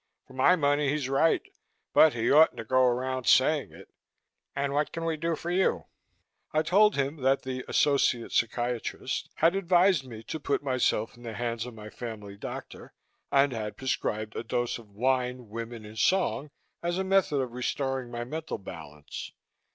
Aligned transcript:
For 0.25 0.33
my 0.33 0.55
money, 0.55 0.89
he's 0.89 1.07
right 1.09 1.43
but 1.93 2.13
he 2.15 2.31
oughtn't 2.31 2.57
to 2.57 2.63
go 2.65 2.81
around 2.85 3.27
saying 3.27 3.71
it. 3.71 3.87
And 4.55 4.73
what 4.73 4.91
can 4.91 5.05
we 5.05 5.15
do 5.15 5.35
for 5.35 5.51
you?" 5.51 5.85
I 6.51 6.63
told 6.63 6.95
him 6.95 7.17
that 7.17 7.43
the 7.43 7.63
"associate 7.67 8.31
psychiatrist" 8.31 9.29
had 9.35 9.55
advised 9.55 10.03
me 10.07 10.23
to 10.23 10.39
put 10.39 10.63
myself 10.63 11.15
in 11.15 11.21
the 11.21 11.33
hands 11.35 11.67
of 11.67 11.75
my 11.75 11.91
family 11.91 12.35
doctor 12.35 12.93
and 13.31 13.53
had 13.53 13.77
prescribed 13.77 14.35
a 14.35 14.43
dose 14.43 14.79
of 14.79 14.89
wine, 14.89 15.49
women 15.49 15.85
and 15.85 15.99
song 15.99 16.49
as 16.81 16.97
a 16.97 17.03
method 17.03 17.37
of 17.39 17.51
restoring 17.51 18.09
my 18.09 18.23
mental 18.23 18.57
balance. 18.57 19.31